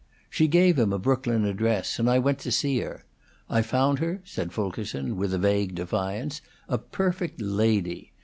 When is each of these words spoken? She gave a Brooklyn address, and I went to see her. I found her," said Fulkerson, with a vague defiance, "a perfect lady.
She 0.31 0.47
gave 0.47 0.79
a 0.79 0.87
Brooklyn 0.97 1.45
address, 1.45 1.99
and 1.99 2.09
I 2.09 2.17
went 2.17 2.39
to 2.39 2.51
see 2.51 2.79
her. 2.79 3.05
I 3.51 3.61
found 3.61 3.99
her," 3.99 4.19
said 4.25 4.51
Fulkerson, 4.51 5.15
with 5.15 5.31
a 5.31 5.37
vague 5.37 5.75
defiance, 5.75 6.41
"a 6.67 6.79
perfect 6.79 7.39
lady. 7.39 8.11